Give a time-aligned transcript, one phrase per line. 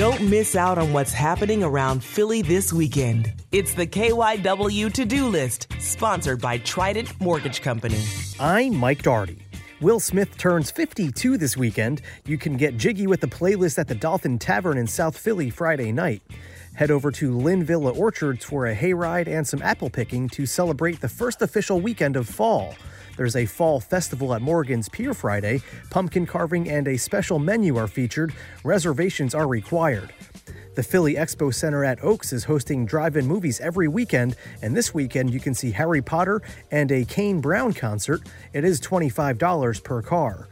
[0.00, 3.34] Don't miss out on what's happening around Philly this weekend.
[3.52, 8.02] It's the KYW to do list, sponsored by Trident Mortgage Company.
[8.40, 9.44] I'm Mike Dougherty.
[9.82, 12.00] Will Smith turns 52 this weekend.
[12.24, 15.92] You can get jiggy with the playlist at the Dolphin Tavern in South Philly Friday
[15.92, 16.22] night.
[16.72, 21.10] Head over to Linvilla Orchards for a hayride and some apple picking to celebrate the
[21.10, 22.74] first official weekend of fall.
[23.20, 25.60] There's a fall festival at Morgan's Pier Friday.
[25.90, 28.32] Pumpkin carving and a special menu are featured.
[28.64, 30.14] Reservations are required.
[30.74, 34.94] The Philly Expo Center at Oaks is hosting drive in movies every weekend, and this
[34.94, 38.22] weekend you can see Harry Potter and a Kane Brown concert.
[38.54, 40.48] It is $25 per car.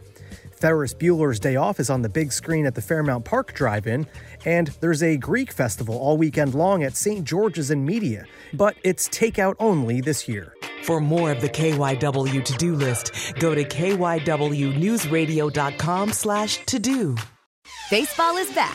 [0.52, 4.06] Ferris Bueller's Day Off is on the big screen at the Fairmount Park Drive In,
[4.44, 7.24] and there's a Greek festival all weekend long at St.
[7.24, 10.52] George's in Media, but it's takeout only this year.
[10.88, 17.14] For more of the KYW to-do list, go to kywnewsradio.com slash to-do.
[17.90, 18.74] Baseball is back,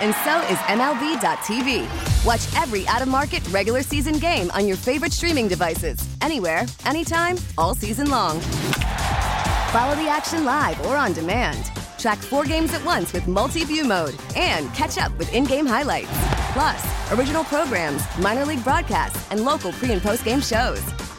[0.00, 2.24] and so is MLB.tv.
[2.24, 8.08] Watch every out-of-market regular season game on your favorite streaming devices, anywhere, anytime, all season
[8.08, 8.40] long.
[8.40, 11.66] Follow the action live or on demand.
[11.98, 16.08] Track four games at once with multi-view mode and catch up with in-game highlights.
[16.54, 16.82] Plus,
[17.12, 20.80] original programs, minor league broadcasts, and local pre- and post-game shows.